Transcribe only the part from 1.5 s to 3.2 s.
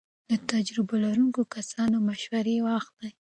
کسانو مشورې واخلئ.